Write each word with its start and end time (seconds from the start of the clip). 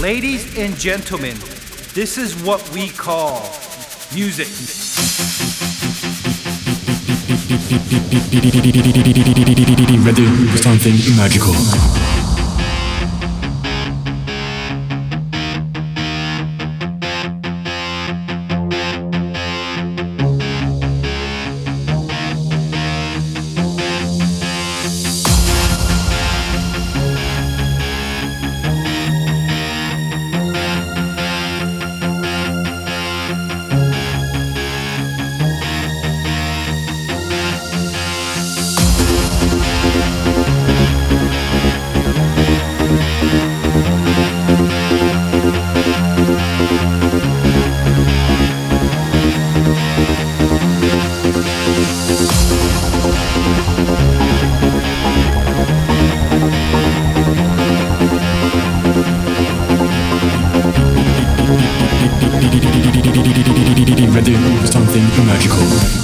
Ladies 0.00 0.56
and 0.56 0.78
gentlemen, 0.78 1.36
this 1.92 2.18
is 2.18 2.40
what 2.44 2.62
we 2.70 2.88
call 2.88 3.40
music. 4.14 4.46
Ready 10.04 10.26
for 10.52 10.58
something 10.58 10.94
magical. 11.16 12.17
ready 64.18 64.34
for 64.60 64.66
something 64.66 65.04
magical. 65.26 65.97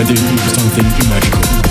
ready 0.00 0.14
for 0.16 0.48
something 0.54 1.10
magical. 1.10 1.69